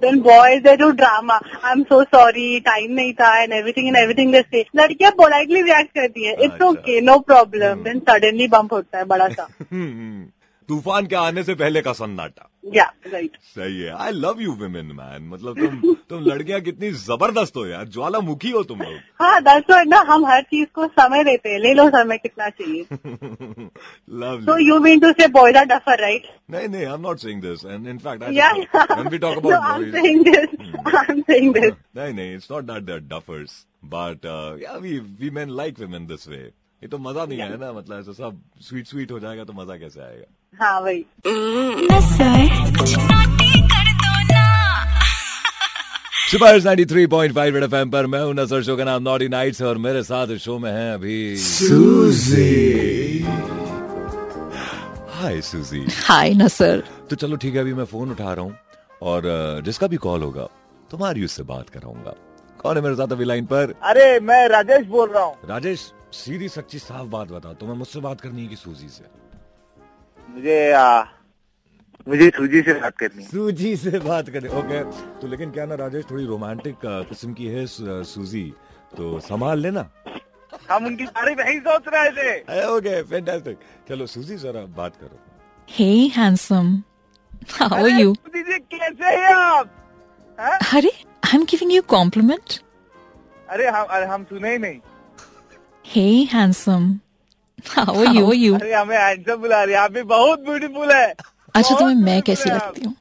Then 0.01 0.21
boys 0.21 0.63
they 0.63 0.77
do 0.77 0.91
drama 0.91 1.35
I 1.35 1.73
am 1.73 1.83
so 1.83 2.03
sorry 2.05 2.59
time 2.61 2.93
नहीं 2.93 3.13
था 3.13 3.35
and 3.43 3.53
everything 3.53 3.89
and 3.89 3.97
everything 3.97 4.33
they 4.33 4.41
say 4.43 4.65
लड़कियाँ 4.77 5.11
पोलाइटली 5.13 5.63
रिएक्ट 5.63 5.95
करती 5.99 6.25
है। 6.25 6.35
It's. 6.45 6.63
Okay 6.63 7.01
no 7.01 7.19
problem 7.19 7.83
then 7.85 7.99
suddenly 8.09 8.49
bump 8.49 8.73
होता 8.73 8.99
है 8.99 9.05
बड़ा 9.05 9.29
सा। 9.29 9.49
हम्म, 9.73 10.27
तूफ़ान 10.69 11.07
के 11.07 11.17
आने 11.17 11.43
से 11.45 11.55
पहले 11.55 11.81
का 11.83 11.93
सन्नाटा। 11.93 12.51
या 12.75 12.85
राइट 13.13 13.37
सही 13.55 13.81
है। 13.81 13.91
I 14.05 14.13
love 14.13 14.41
you 14.41 14.53
women 14.61 14.87
man 14.95 15.29
मतलब 15.33 15.59
तुम 15.59 15.95
तुम 16.11 16.25
लड़कियाँ 16.25 16.61
कितनी 16.61 16.91
ज़बरदस्त 17.03 17.57
हो 17.57 17.67
यार। 17.67 17.85
ज्वालामुखी 17.97 18.51
हो 18.51 18.63
तुम 18.71 18.81
लोग। 18.83 18.97
हाँ 19.23 19.41
दैट्स 19.43 19.71
व्हाट 19.71 19.87
ना 19.87 19.99
हम 20.09 20.27
हर 20.27 20.43
चीज़ 20.43 20.67
को 20.75 20.87
समय 20.87 21.25
देते 21.25 21.49
हैं। 21.49 21.59
ले 21.59 21.73
लो 21.75 21.89
समय 21.91 22.19
कितना 22.19 22.49
चाहिए। 22.49 22.87
Love 24.23 24.45
So 24.49 24.57
you. 24.67 24.81
mean 24.87 25.01
to 25.01 25.13
say 25.21 25.29
boys 25.39 25.57
are 25.63 25.67
tougher, 25.75 25.97
right? 26.03 26.27
नहीं 26.51 26.69
नहीं 26.69 26.87
I 26.87 26.95
am 26.95 27.01
not 27.01 27.19
saying 27.19 27.41
this 27.43 27.65
and 27.65 27.89
in 27.89 27.99
fact 27.99 28.25
Yeah. 28.37 28.53
when 28.99 29.11
we 29.15 29.19
talk 29.27 29.39
no, 29.43 29.51
about 29.51 29.71
I'm 29.71 29.85
boys 29.85 29.95
saying 29.97 30.23
this. 30.25 30.59
I'm 31.05 31.25
saying 31.31 31.53
this. 31.59 31.73
नहीं 31.97 32.13
नहीं 32.15 32.35
it's 32.35 32.51
not 32.53 32.65
that 32.65 32.83
they 32.91 32.99
duffers 33.15 33.65
but 33.95 34.27
yeah 34.63 34.77
we 34.83 34.99
we 35.21 35.31
men 35.41 35.51
like 35.57 35.79
women 35.79 36.09
this 36.09 36.29
way 36.29 36.49
ये 36.87 36.91
तो 36.91 36.99
मज़ा 36.99 37.25
नहीं 37.27 37.41
आया 37.43 37.57
ना 37.59 37.73
मतलब 37.73 37.99
ऐसा 37.99 38.13
सब 38.15 38.37
स्वीट 38.63 38.87
स्वीट 38.87 39.13
हो 39.13 39.19
जाएगा 39.21 39.45
तो 39.45 39.53
मज़ा 39.53 39.77
कैसे 39.77 40.01
आएगा? 40.01 40.27
हाँ 40.61 40.81
वही। 40.81 41.01
सुपर 46.31 46.61
93.5 46.61 47.55
रेड 47.55 47.65
एफएम 47.65 47.91
पर 47.91 48.07
मैं 48.07 48.21
हूँ 48.23 48.35
नज़र 48.35 48.63
शो 48.63 48.77
का 48.77 48.85
नाम 48.85 49.03
नॉटी 49.03 49.29
नाइट्स 49.29 49.63
और 49.63 49.79
मेरे 49.79 50.03
साथ 50.03 50.37
शो 50.45 50.59
में 50.59 50.71
है 50.73 50.93
अभी 50.95 51.37
सूजी 51.39 53.23
हाय 55.17 55.41
सूजी 55.41 55.85
हाय 56.05 56.35
नसर। 56.35 56.85
तो 57.11 57.17
चलो 57.17 57.37
ठीक 57.37 57.55
है 57.55 57.61
अभी 57.61 57.75
मैं 57.75 57.85
फ़ोन 57.87 58.11
उठा 58.11 58.33
रहा 58.33 58.45
हूँ 58.45 58.57
और 59.03 59.63
जिसका 59.65 59.87
भी 59.87 59.97
कॉल 60.07 60.23
होगा 60.23 60.49
तुम्हारी 60.91 61.25
उससे 61.25 61.43
बात 61.45 61.69
कराऊँगा। 61.71 62.15
कौन 62.61 62.77
है 62.77 62.83
मेरे 62.83 62.95
साथ 62.97 63.13
अभी 63.13 63.25
लाइन 63.25 63.45
पर? 63.47 63.75
अरे 63.83 64.09
मैं 64.21 64.47
राजेश 64.49 64.87
बोल 64.87 65.09
रहा 65.11 65.23
हूँ। 65.25 65.35
राजेश? 65.49 65.93
सीधी 66.13 66.49
सच्ची 66.49 66.79
साफ़ 66.79 67.07
बात 67.09 67.29
बताओ 67.29 67.55
तुम्हें 67.55 67.77
मुझसे 67.77 68.01
बात 68.01 68.21
करनी 68.21 68.43
है 68.43 68.49
कि 68.49 68.57
सूजी 68.57 68.89
से? 68.89 69.05
मुझे 70.29 70.73
आ, 70.73 71.03
मुझे 72.07 72.29
सूजी 72.37 72.61
से 72.63 72.75
बात 72.75 72.97
करनी 72.99 73.25
सूजी 73.25 73.77
से 73.77 73.99
बात 74.01 74.29
करें 74.31 74.49
ओके। 74.51 74.83
तो 75.21 75.27
लेकिन 75.29 75.51
क्या 75.51 75.67
ना 75.67 75.75
राजेश 75.75 76.05
थोड़ी 76.11 76.25
रोमांटिक 76.27 76.77
किस्म 76.85 77.33
की 77.35 77.47
है 77.47 77.67
सूजी 77.67 78.45
तो 78.97 79.19
संभाल 79.21 79.61
लेना। 79.61 79.89
हम 80.71 80.87
उनकी 80.87 81.05
बारे 81.07 81.35
में 81.35 81.61
सोच 81.61 81.89
रहे 81.95 82.11
थे। 82.11 82.65
ओके 82.67 83.03
फैंटास्टिक 83.03 83.59
चलो 83.89 84.07
सूजी 84.07 84.37
जरा 84.37 84.65
बात 84.77 84.97
करो। 84.97 85.19
Hey 85.69 85.91
handsome 86.17 86.83
how 87.53 87.75
are 87.75 87.89
you 87.91 88.15
Suji 88.15 88.43
ji 88.43 88.59
कैसे 88.75 89.17
हैं 89.17 89.35
आप? 89.35 89.71
हैं? 90.39 90.59
अरे 90.77 90.89
I 90.89 91.37
am 91.39 91.45
giving 91.51 91.73
you 91.73 91.83
compliment 91.89 92.61
अरे 93.49 93.69
हम 93.69 93.85
अरे 93.87 94.07
हम 94.07 94.25
सुने 94.25 94.53
ही 94.53 94.59
नहीं। 94.59 94.81
Hey 95.97 96.09
handsome 96.33 96.83
how 97.67 98.01
are 98.01 98.15
you 98.15 98.33
you 98.33 98.55
अरे 98.55 98.73
हमें 98.73 98.97
हैंडसम 98.99 99.37
बुला 99.37 99.63
रही 99.63 99.75
है। 99.75 99.81
आप 99.81 99.93
भी 99.93 100.03
बहुत 100.03 100.41
ब्यूटीफुल 100.41 100.91
है। 100.93 101.07
अच्छा 101.55 101.79
तुम्हें 101.79 101.95
मैं 101.95 102.05
beautiful 102.05 102.27
कैसी 102.27 102.51
लगती 102.51 102.85
हूँ? 102.85 102.95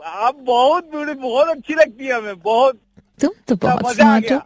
आप। 0.00 0.34
बहुत 0.36 0.84
ब्यूटीफुल 0.84 1.22
बहुत 1.22 1.48
अच्छी 1.48 1.74
लगती 1.74 2.06
है 2.06 2.12
हमें 2.14 2.38
बहुत। 2.40 2.78
तुम 3.20 3.30
तो 3.48 3.56
बहुत 3.56 3.94
स्मार्ट 3.94 4.32
हो। 4.32 4.38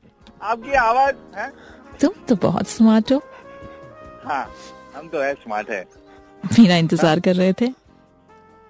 आपकी 0.42 0.72
आवाज़ 0.72 1.14
है? 1.36 1.52
तुम 2.00 2.12
तो 2.28 2.36
बहुत 2.36 2.68
स्मार्ट 2.68 3.12
हो। 3.12 3.22
हाँ 4.24 4.50
हम 4.96 5.08
तो 5.08 5.20
है 5.20 5.32
स्मार्ट 5.34 5.70
है। 5.70 5.84
मेरा 6.58 6.76
इंतज़ार 6.76 7.20
कर 7.20 7.36
रहे 7.36 7.52
थे। 7.52 7.72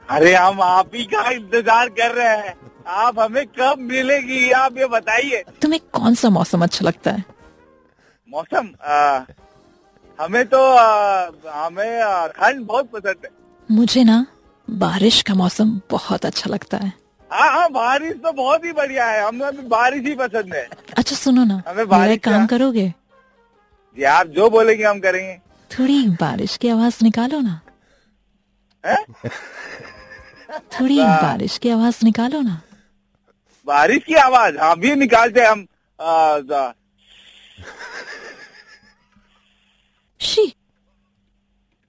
अरे 0.08 0.34
हम 0.34 0.62
आप 0.62 0.90
ही 0.94 1.04
का 1.04 1.30
इंतज़ार 1.30 1.88
कर 1.88 2.14
रहे 2.14 2.36
हैं। 2.38 2.54
आप 2.86 3.18
हमें 3.18 3.46
कब 3.58 3.78
मिलेगी 3.78 4.50
आप 4.50 4.78
ये 4.78 4.86
बताइए। 4.86 5.44
तुम्हें 5.62 5.80
कौन 5.92 6.14
सा 6.14 6.30
मौसम 6.30 6.62
अच्छा 6.62 6.86
लगता 6.86 7.10
है? 7.10 7.24
मौसम 8.32 8.68
आ, 8.84 9.24
हमें 10.20 10.44
तो 10.46 10.58
आ, 10.58 11.30
हमें 11.48 12.00
आ, 12.02 12.26
ठंड 12.26 12.66
बहुत 12.66 12.90
पसंद 12.90 13.16
है। 13.24 13.30
मुझे 13.70 14.04
ना 14.04 14.26
बारिश 14.70 15.22
का 15.22 15.34
मौसम 15.34 15.80
बहुत 15.90 16.26
अच्छा 16.26 16.50
लगता 16.50 16.76
है। 16.76 16.92
हाँ 17.30 17.50
हाँ 17.52 17.70
बारिश 17.70 18.12
तो 18.12 18.32
बहुत 18.32 18.64
ही 18.64 18.72
बढ़िया 18.72 19.06
है। 19.06 19.26
हमें 19.26 19.68
बारिश 19.68 20.06
ही 20.06 20.14
पसंद 20.14 20.54
है। 20.54 20.68
अच्छा 20.96 21.16
सुनो 21.16 21.44
ना। 21.44 21.62
हमें 21.68 21.88
बारिश 21.88 22.18
काम 22.18 22.46
करोगे? 22.46 22.88
जी 23.96 24.02
आप 24.02 24.26
जो 24.26 24.50
बोलेंगे 24.50 24.84
हम 24.84 25.00
करेंगे। 25.00 25.40
थोड़ी 25.70 26.08
बारिश 26.08 26.56
की 26.56 26.68
आवाज़ 26.68 27.04
निकालो 27.04 27.40
ना। 27.40 27.60
थोड़ी 30.72 30.98
बारिश 30.98 31.58
की 31.58 31.70
आवाज़ 31.70 32.04
निकालो 32.04 32.40
ना। 32.40 32.60
बारिश 33.66 34.04
की 34.04 34.14
आवाज़? 34.14 34.58
हाँ 34.58 34.76
भी 34.78 34.94
निकालते 34.94 35.44
हम 35.44 35.66
शी। 40.22 40.46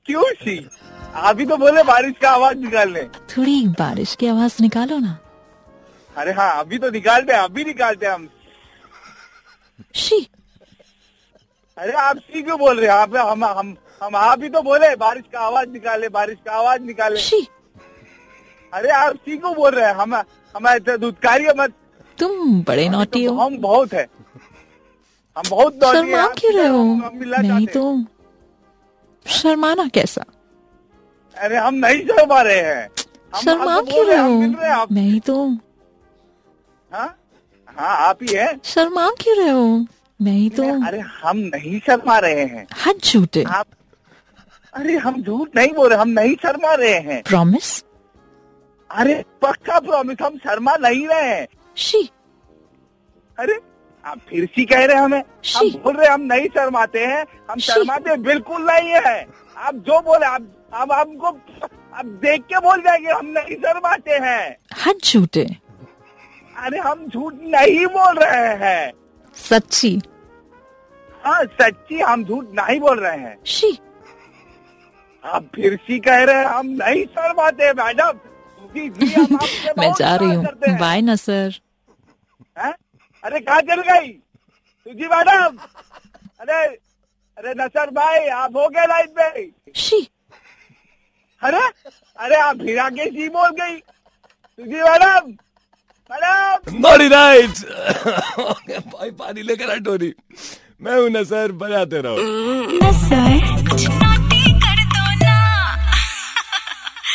क्यों 0.05 0.23
सी 0.33 0.69
आप 1.15 1.39
ही 1.39 1.45
तो 1.45 1.57
बोले 1.57 1.83
बारिश 1.83 2.13
का 2.21 2.29
आवाज़ 2.29 2.57
निकालने। 2.57 3.01
थोड़ी 3.31 3.67
बारिश 3.79 4.15
की 4.15 4.27
आवाज़ 4.27 4.55
निकालो 4.61 4.97
ना। 4.97 5.17
अरे 6.17 6.31
हाँ 6.31 6.59
अभी 6.59 6.77
तो 6.77 6.89
निकालते 6.89 7.33
हैं 7.33 7.39
अभी 7.39 7.63
निकालते 7.63 8.05
हैं 8.05 8.13
हम। 8.13 8.27
शी। 9.95 10.19
अरे 11.77 11.91
आप 11.91 12.17
सी 12.17 12.41
क्यों 12.41 12.57
बोल 12.59 12.79
रहे 12.79 12.89
हैं? 12.89 12.95
आप 12.95 13.15
हम 13.15 13.45
हम 13.45 13.75
हम 14.03 14.15
आप 14.15 14.43
ही 14.43 14.49
तो 14.49 14.61
बोले 14.61 14.95
बारिश 14.95 15.23
का 15.33 15.39
आवाज़ 15.39 15.69
निकाले 15.69 16.09
बारिश 16.09 16.37
का 16.45 16.51
आवाज़ 16.51 16.81
निकाले। 16.81 17.17
शी। 17.17 17.47
अरे 18.73 18.89
आप 18.89 19.15
सी 19.15 19.37
क्यों 19.37 19.53
बोल 19.55 19.71
रहे 19.71 19.87
हैं? 19.87 19.95
हम 19.95 20.15
हम 20.15 20.67
ऐसे 20.67 20.97
दुत्कारी 20.97 21.47
मत। 21.57 21.73
तुम 22.17 22.61
बड़े 22.63 22.89
नौटी 22.89 23.23
हो। 23.25 23.35
हम 23.35 23.57
बहुत 23.57 23.93
है। 23.93 24.07
हम 25.37 25.49
बहुत 25.49 25.73
शर्मा 25.73 26.27
क्यों 26.29 26.53
रहे 26.53 26.67
हो। 26.67 27.65
तो 27.65 27.83
शर्माना 29.27 29.87
कैसा? 29.87 30.25
अरे 31.37 31.57
हम 31.57 31.75
नहीं 31.75 31.99
शर्मा 31.99 32.41
रहे 32.41 32.61
हैं। 32.61 32.89
शर्मा 33.41 33.81
क्यों 33.81 34.05
रहे 34.05 34.15
हैं, 34.15 34.23
हम 34.23 34.55
हो? 34.55 34.95
हैं 34.95 35.19
तो। 35.19 35.47
हाँ? 36.93 37.17
हाँ 37.67 38.09
आप 38.09 38.19
ही 38.23 38.35
है। 38.35 38.59
शर्मा 38.63 39.09
क्यों 39.09 39.37
रहे 39.37 39.49
हो? 39.49 39.85
नहीं 40.21 40.49
तो। 40.49 40.87
अरे 40.87 40.99
हम 40.99 41.37
नहीं 41.37 41.79
शर्मा 41.79 42.19
रहे 42.19 42.45
हैं। 42.45 42.67
हद 42.85 42.95
झूठे। 43.03 43.43
आप 43.43 43.65
अरे 44.73 44.97
हम 44.97 45.21
झूठ 45.23 45.49
नहीं 45.55 45.73
बोल 45.73 45.89
रहे 45.89 45.99
हम 45.99 46.09
नहीं 46.09 46.35
शर्मा 46.35 46.73
रहे 46.73 46.93
हैं। 46.93 47.23
प्रॉमिस 47.23 47.83
अरे 48.91 49.25
पक्का 49.41 49.79
प्रॉमिस 49.79 50.17
हम 50.21 50.37
शर्मा 50.37 50.75
नहीं 50.75 51.07
रहे 51.07 51.21
हैं। 51.21 51.47
शी। 51.77 52.09
अरे 53.39 53.59
आप 54.05 54.19
फिर 54.29 54.45
सी 54.45 54.65
कह 54.65 54.85
रहे 54.85 54.95
हैं 54.95 55.03
हमें। 55.03 55.23
हम 55.55 55.69
बोल 55.83 55.95
रहे 55.97 56.07
हम 56.07 56.21
नहीं 56.21 56.47
शर्माते 56.55 57.05
हैं 57.05 57.25
हम 57.51 57.59
शर्माते 57.59 58.15
बिल्कुल 58.23 58.61
नहीं 58.71 58.89
है। 59.05 59.27
आप 59.57 59.75
जो 59.75 59.99
बोले 60.01 60.25
आप 60.25 60.47
अब 60.73 60.91
हमको 60.91 61.27
आप 61.97 62.05
देख 62.25 62.41
के 62.41 62.59
बोल 62.59 62.81
जाएँगे 62.81 63.11
हम 63.11 63.25
नहीं 63.25 63.55
शर्माते 63.55 64.11
हैं। 64.11 64.57
हद 64.85 64.99
झूठे। 65.03 65.45
अरे 66.57 66.79
हम 66.79 67.07
झूठ 67.07 67.33
नहीं 67.33 67.85
बोल 67.85 68.19
रहे 68.19 68.53
हैं। 68.65 68.91
सच्ची। 69.35 69.99
हाँ 71.25 71.43
सच्ची 71.61 71.99
हम 71.99 72.23
झूठ 72.23 72.45
नहीं 72.53 72.79
बोल 72.79 72.99
रहे 72.99 73.17
हैं। 73.17 73.37
शी। 73.45 73.77
आप 75.23 75.43
फिर 75.55 75.75
सी 75.75 75.99
कह 75.99 76.23
रहे 76.23 76.35
हैं 76.35 76.45
हम 76.45 76.67
नहीं 76.81 77.05
शर्माते 77.05 77.71
मैडम। 77.73 78.19
हम 78.59 79.37
मैं 79.79 79.91
जा 79.99 80.15
रही 80.15 80.33
हूँ। 80.33 80.45
बाय 80.79 81.01
ना 81.01 81.15
सर। 81.15 81.53
हैं? 82.59 82.73
अरे 83.23 83.39
कहा 83.39 83.59
चल 83.61 83.81
गई? 83.81 84.07
तुझी 84.87 85.07
मैडम। 85.07 85.57
अरे 86.41 86.63
अरे 87.37 87.53
नसर 87.57 87.89
भाई 87.91 88.27
आप 88.29 88.55
हो 88.55 88.67
गए 88.69 88.85
लाइन 88.87 89.07
पे। 89.17 89.49
शी। 89.81 89.99
अरे 91.41 91.61
अरे 92.19 92.35
आप 92.35 92.57
फिर 92.57 92.79
आगे 92.79 93.05
जी 93.11 93.29
बोल 93.29 93.49
गई। 93.61 93.77
तुझी 94.59 94.81
मैडम 94.81 95.29
मैडम। 96.11 96.81
भाई 98.89 99.11
पानी 99.11 99.41
लेकर 99.41 99.71
आ 99.71 99.75
टोनी 99.85 100.11
मैं 100.81 100.95
हूँ 100.99 101.09
ना 101.09 101.23
सर 101.23 101.51
बजाते 101.63 102.01
रहो। 102.05 102.15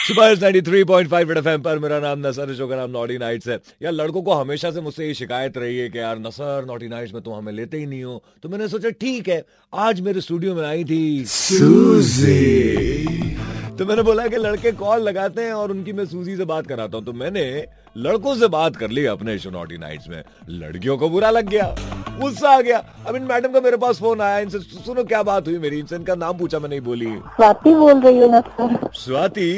सुबह 0.09 0.35
93.5 0.35 1.29
रेड 1.29 1.39
एफएम 1.39 1.63
पर 1.63 1.79
मेरा 1.79 1.99
नाम 2.01 2.27
नसर 2.27 2.53
शो 2.57 2.67
का 2.69 2.77
नाम 2.77 2.91
नॉटी 2.91 3.17
नाइट्स 3.19 3.49
है। 3.49 3.59
यार 3.83 3.93
लड़कों 3.93 4.23
को 4.23 4.35
हमेशा 4.35 4.71
से 4.71 4.81
मुझसे 4.81 5.07
ये 5.07 5.15
शिकायत 5.15 5.57
रही 5.59 5.79
है 5.79 5.89
कि 5.89 5.99
यार 5.99 6.19
नसर 6.19 6.65
नॉटी 6.67 6.89
नाइट्स 6.89 7.13
में 7.15 7.23
तुम 7.23 7.35
हमें 7.35 7.53
लेते 7.53 7.79
ही 7.79 7.87
नहीं 7.87 8.03
हो। 8.05 8.23
तो 8.43 8.49
मैंने 8.49 8.69
सोचा 8.69 8.91
ठीक 9.01 9.29
है 9.29 9.45
आज 9.73 10.01
मेरे 10.01 10.21
स्टूडियो 10.21 10.55
में 10.55 10.65
आई 10.67 10.85
थी 10.85 11.25
सूजी 11.27 12.37
तो 13.79 13.87
मैंने 13.87 14.03
बोला 14.03 14.27
कि 14.27 14.37
लड़के 14.37 14.73
कॉल 14.73 15.03
लगाते 15.03 15.43
हैं 15.43 15.53
और 15.53 15.71
उनकी 15.71 15.93
मैं 15.93 16.05
सूजी 16.07 16.37
से 16.37 16.45
बात 16.47 16.67
कराता 16.67 16.97
हूँ। 16.97 17.05
तो 17.07 17.13
मैंने 17.15 17.45
लड़कों 17.97 18.35
से 18.37 18.49
बात 18.49 18.77
कर 18.77 18.91
ली 18.91 19.05
अपने 19.07 19.39
शो 19.39 19.51
नॉटी 19.51 19.79
नाइट्स 19.79 20.09
में। 20.09 20.23
लड़कियों 20.51 20.97
को 20.99 21.09
बुरा 21.09 21.31
लग 21.31 21.49
गया 21.49 21.75
गुस्सा 22.21 22.51
आ 22.51 22.61
गया। 22.61 22.79
अब 23.07 23.17
इन 23.17 23.23
मैडम 23.25 23.53
का 23.53 23.61
मेरे 23.61 23.77
पास 23.77 24.01
फ़ोन 24.01 24.21
आया 24.21 24.39
इनसे 24.39 24.59
सुनो 24.61 25.05
क्या 25.05 25.23
बात 25.25 25.49
हुई 25.49 25.59
मेरी। 25.59 25.79
इनसे 25.79 25.97
इनका 25.97 26.15
नाम 26.17 26.39
पूछा 26.39 26.59
मैं 26.59 26.69
नहीं 26.69 26.81
बोली। 26.81 27.17
स्वाति 27.37 27.75
बोल 27.75 28.01
रही 28.01 28.19
हूँ 28.19 28.89
स्वाति? 28.95 29.51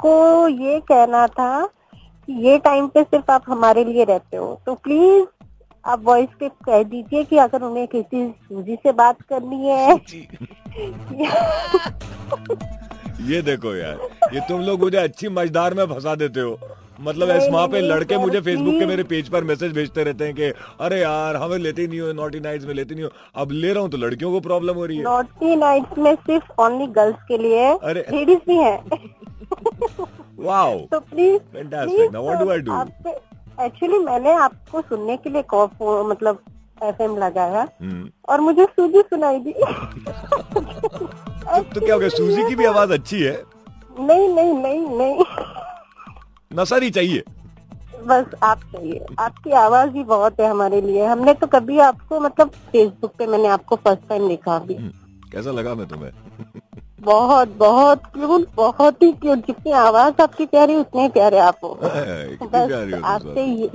को 0.00 0.48
ये 0.48 0.80
कहना 0.80 1.26
था 1.26 1.70
कि 2.26 2.32
ये 2.32 2.58
टाइम 2.58 2.86
पे 2.86 3.02
सिर्फ़ 3.02 3.30
आप 3.30 3.44
हमारे 3.48 3.84
लिए 3.84 4.04
रहते 4.04 4.36
हो। 4.36 4.60
तो 4.66 4.74
प्लीज़ 4.74 5.24
आप 5.84 6.02
वॉइस 6.04 6.28
पे 6.40 6.48
कह 6.48 6.82
दीजिए 6.82 7.24
कि 7.24 7.36
अगर 7.36 7.62
उन्हें 7.62 7.88
किसी 7.88 8.30
सूजी 8.30 8.76
से 8.76 8.92
बात 8.92 9.22
करनी 9.22 9.66
है। 9.66 9.94
ये 13.20 13.42
देखो 13.42 13.74
यार 13.74 13.98
ये 14.34 14.40
तुम 14.40 14.60
लोग 14.60 14.80
मुझे 14.80 14.98
अच्छी 14.98 15.28
मजदार 15.28 15.74
में 15.74 15.86
फंसा 15.86 16.14
देते 16.14 16.40
हो। 16.40 16.58
मतलब 17.00 17.30
इस 17.30 17.52
माह 17.52 17.66
पे 17.66 17.80
लड़के 17.80 18.18
मुझे 18.18 18.40
फेसबुक 18.40 18.74
के 18.74 18.86
मेरे 18.86 19.02
पेज 19.02 19.28
पर 19.28 19.44
मैसेज 19.44 19.72
भेजते 19.72 20.04
रहते 20.04 20.24
हैं 20.24 20.34
कि 20.34 20.52
अरे 20.80 21.00
यार 21.00 21.36
हमें 21.36 21.58
लेते 21.58 21.86
नहीं 21.86 22.00
हो 22.00 22.12
नॉटी 22.12 22.40
नाइट्स 22.40 22.66
में 22.66 22.74
लेते 22.74 22.94
नहीं 22.94 23.04
हो। 23.04 23.10
अब 23.36 23.50
ले 23.50 23.72
रहा 23.72 23.82
हूँ 23.82 23.90
तो 23.90 23.96
लड़कियों 23.96 24.32
को 24.32 24.40
प्रॉब्लम 24.40 24.74
हो 24.74 24.86
रही 24.86 24.96
है। 24.96 25.02
नॉटी 25.02 25.56
नाइट्स 25.56 25.98
में 25.98 26.14
सिर्फ़ 26.14 26.44
ओनली 26.58 26.86
गर्ल्स 26.86 27.16
के 27.28 27.38
लिए। 27.38 27.64
अरे। 27.64 28.06
लेडीज़ 28.10 28.38
भी 28.38 28.56
हैं। 28.56 28.84
तो 30.92 31.00
प्लीज़? 31.00 31.56
एक्चुअली 33.60 33.98
मैंने 33.98 34.32
आपको 34.32 34.80
सुनने 34.80 35.16
के 35.16 35.30
लिए 35.30 35.42
मतलब 36.04 36.38
एफएम 36.82 37.16
लगाया 37.16 37.68
हम्म। 37.82 38.10
और 38.28 38.40
मुझे 38.40 38.64
सूजी 38.64 39.00
सुनाई 39.00 39.38
दी। 39.38 39.52
तो, 39.52 41.62
तो 41.62 41.80
क्या 41.80 41.94
हो 41.94 42.00
गया? 42.00 42.08
सूजी 42.08 42.48
की 42.48 42.54
भी 42.54 42.64
आवाज़ 42.64 42.92
अच्छी 42.92 43.22
है? 43.22 43.42
नहीं 44.00 44.34
नहीं 44.34 44.52
नहीं 44.52 44.98
नहीं। 44.98 45.24
नशा 46.52 46.78
नहीं 46.78 46.90
चाहिए। 46.90 47.22
बस 48.06 48.24
आप 48.42 48.58
चाहिए। 48.58 49.06
आपकी 49.18 49.50
आवाज़ 49.50 49.90
ही 49.90 50.04
बहुत 50.04 50.40
है 50.40 50.50
हमारे 50.50 50.80
लिए। 50.80 51.04
हमने 51.04 51.34
तो 51.34 51.46
कभी 51.46 51.78
आपको 51.78 52.20
मतलब 52.20 52.48
फेसबुक 52.48 53.12
पे 53.18 53.26
मैंने 53.26 53.48
आपको 53.48 53.76
फ़र्स्ट 53.76 54.08
टाइम 54.08 54.28
देखा 54.28 54.56
अभी 54.56 54.74
हम्म, 54.74 54.90
कैसा 55.32 55.50
लगा 55.50 55.74
मैं 55.74 55.88
तुम्हें? 55.88 56.10
बहुत 57.04 57.48
बहुत 57.58 58.02
क्यूट 58.14 58.46
बहुत 58.56 59.02
ही 59.02 59.10
क्यूट। 59.12 59.46
जितनी 59.46 59.72
आवाज़ 59.72 60.22
आपकी 60.22 60.46
प्यारी 60.46 60.76
उतने 60.76 61.08
प्यारे 61.08 61.38
आप 61.38 61.58
हो। 61.64 61.68
बस 61.82 62.72
आपसे 63.04 63.44
ये 63.44 63.70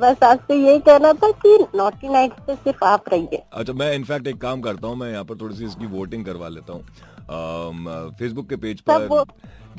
बस 0.00 0.22
आपसे 0.22 0.54
यही 0.54 0.78
कहना 0.80 1.12
था 1.12 1.30
कि 1.42 1.56
नॉटी 1.74 2.08
नाइट 2.08 2.32
पे 2.46 2.54
सिर्फ़ 2.54 2.84
आप 2.84 3.08
रहिए। 3.08 3.42
अच्छा 3.52 3.72
मैं 3.72 3.92
इनफैक्ट 3.94 4.26
एक 4.26 4.40
काम 4.40 4.60
करता 4.60 4.88
हूँ 4.88 4.96
मैं 4.96 5.10
यहाँ 5.12 5.24
पर 5.24 5.40
थोड़ी 5.40 5.56
सी 5.56 5.64
इसकी 5.64 5.86
वोटिंग 5.86 6.24
करवा 6.24 6.48
लेता 6.48 6.72
हूँ। 6.72 6.86
फेसबुक 7.30 8.48
के 8.48 8.56
पेज 8.56 8.80
पर 8.80 9.06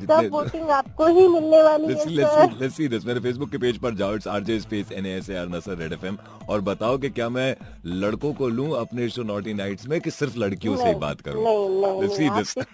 सब 0.00 0.30
वोटिंग 0.32 0.70
आपको 0.70 1.06
ही 1.06 1.26
मिलने 1.28 1.62
वाली 1.62 1.86
Let's 1.86 2.06
है 2.06 2.14
let's 2.16 2.60
let's 2.62 2.76
see 2.76 2.88
this. 2.88 3.06
मेरे 3.06 3.20
फेसबुक 3.20 3.50
के 3.50 3.58
पेज 3.58 3.78
पर 3.78 3.94
जाओ 3.94 4.14
it's 4.14 4.28
RJ 4.28 4.58
space 4.60 4.92
N 4.92 5.06
S 5.06 5.30
R 5.30 5.48
Nasar 5.48 5.76
Red 5.78 5.92
FM 5.92 6.18
और 6.48 6.60
बताओ 6.60 6.98
कि 6.98 7.10
क्या 7.10 7.28
मैं 7.28 7.54
लड़कों 7.86 8.32
को 8.32 8.48
लूँ 8.48 8.70
अपने 8.80 9.08
शो 9.08 9.22
नॉटी 9.22 9.54
नाइट्स 9.54 9.86
में 9.88 10.00
कि 10.00 10.10
सिर्फ़ 10.10 10.38
लड़कियों 10.38 10.76
से 10.76 10.88
ही 10.88 10.94
बात 10.94 11.20
करूँ? 11.20 11.44
नहीं 11.44 11.68
नहीं 11.68 12.02
Let's 12.02 12.18
see 12.18 12.30
नहीं 12.30 12.42
this. 12.42 12.66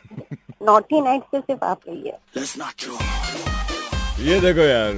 नॉटी 0.62 1.02
सिर्फ़ 1.36 1.64
आप 1.64 1.80
ये 4.20 4.40
देखो 4.40 4.60
यार 4.60 4.94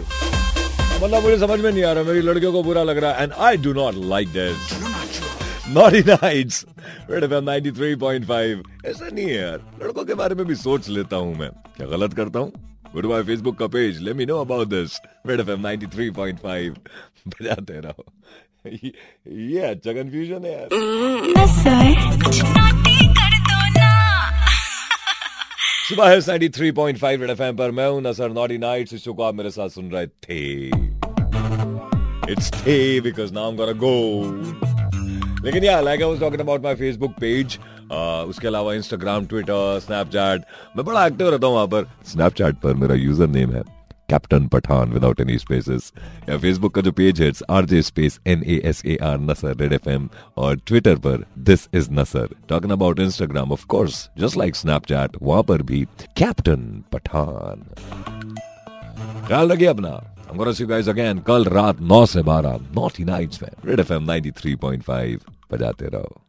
मतलब 1.05 1.23
मुझे 1.23 1.39
समझ 1.39 1.61
में 1.61 1.71
नहीं 1.73 1.85
आ 1.85 1.93
रहा 1.93 2.05
मेरी 2.05 2.21
लड़कियों 2.21 2.53
को 2.53 2.63
बुरा 2.63 2.83
लग 2.83 2.99
रहा 2.99 3.13
है 3.13 3.23
and 3.23 3.33
I 3.33 3.57
do 3.57 3.73
not 3.73 3.95
like 3.95 4.29
this 4.29 4.94
93.5 5.69 8.63
ऐसा 8.87 9.09
नहीं 9.09 9.27
है 9.27 9.35
यार। 9.35 9.79
लड़कों 9.83 10.05
के 10.05 10.15
बारे 10.15 10.35
में 10.35 10.47
भी 10.47 10.55
सोच 10.55 10.89
लेता 10.89 11.17
हूँ 11.17 11.39
मैं। 11.39 11.51
क्या 11.51 11.87
गलत 11.87 12.15
करता 12.15 12.39
हूँ? 12.39 12.53
गो 12.95 13.01
टू 13.01 13.09
माय 13.09 13.23
फेसबुक 13.23 13.59
का 13.59 13.67
page 13.67 14.03
let 14.03 14.17
me 14.17 14.27
know 14.27 14.41
about 14.41 14.69
this 14.69 15.01
Red 15.27 15.41
FM 15.41 15.63
93.5 15.63 16.77
बजाते 17.29 17.81
रहो। 17.81 18.05
ये, 18.67 19.61
अच्छा 19.61 19.93
कंफ्यूजन 19.93 20.45
है 20.45 20.53
यार। 20.53 20.69
सुबह 25.89 26.09
है 26.09 26.21
93.5 26.21 27.21
रेड 27.21 27.31
एफएम 27.31 27.57
पर। 27.57 27.71
मैं 27.71 27.89
हूँ 27.89 28.03
नसर 28.03 28.31
नॉटी 28.31 28.59
नाइट्स 28.59 28.95
इस 28.95 29.05
शो 29.05 29.15
को 29.15 29.23
आप 29.23 29.35
मेरे 29.35 29.51
साथ 29.51 29.69
सुन 29.69 29.91
रहे 29.91 30.07
थे। 30.07 30.67
इट्स 32.33 32.53
थे 32.53 33.01
because 33.01 33.33
now 33.33 33.45
I 33.45 33.51
am 33.51 33.57
gonna 33.57 33.73
go 33.73 34.74
लेकिन 35.45 35.65
yeah 35.65 35.81
like 35.81 36.03
I 36.03 36.09
was 36.09 36.21
talking 36.21 36.41
about 36.41 36.63
my 36.65 36.75
Facebook 36.75 37.15
page 37.21 37.59
उसके 38.29 38.47
अलावा 38.49 38.75
इंस्टाग्राम 38.75 39.27
ट्विटर 39.27 39.79
स्नैपचैट 39.81 40.45
मैं 40.77 40.85
बड़ा 40.85 41.07
एक्टिव 41.07 41.29
रहता 41.31 41.47
हूँ 41.47 41.55
वहाँ 41.55 41.67
पर। 41.67 41.87
स्नैपचैट 42.13 42.55
पर 42.61 42.75
मेरा 42.75 42.95
यूज़र 42.95 43.29
नेम 43.29 43.53
है 43.53 43.63
captain 44.11 44.47
Pathan 44.53 44.93
without 44.93 45.21
any 45.21 45.37
spaces 45.39 45.93
या 46.29 46.37
फेसबुक 46.39 46.75
का 46.75 46.81
जो 46.83 46.93
पेज 46.93 47.21
है 47.23 47.31
R 47.51 47.65
J 47.67 47.83
space 47.83 48.19
N 48.27 48.43
A 48.47 48.61
S 48.65 48.83
A 48.87 48.97
R 49.03 49.19
Nasar 49.21 49.57
Red 49.57 49.73
F 49.73 49.89
M 49.91 50.09
और 50.37 50.57
ट्विटर 50.67 50.97
पर 51.07 51.25
this 51.51 51.69
is 51.75 51.91
Nasar 52.01 52.35
talking 52.49 52.73
about 52.73 53.01
Instagram 53.01 53.53
of 53.53 53.67
course 53.67 54.09
just 54.19 54.39
like 54.39 54.57
Snapchat 54.57 55.17
वहाँ 55.23 55.43
पर 55.43 55.63
भी 55.63 55.85
captain 56.17 56.83
Pathan 56.93 57.65
ख्याल 59.29 59.53
रखिए 59.53 59.69
अपना। 59.69 60.01
I'm 60.25 60.41
gonna 60.41 60.53
see 60.59 60.65
you 60.65 60.71
guys 60.71 60.89
again 60.91 61.23
कल 61.27 61.45
रात 61.45 61.81
9 61.91 62.05
से 62.11 62.23
12 62.23 62.61
नॉटी 62.77 63.05
नाइट्स 63.05 63.43
में 63.43 63.49
रेड 63.67 63.81
एफएम 63.81 64.07
93.5 64.11 65.34
बजाते 65.55 65.87
रहो। 65.87 66.24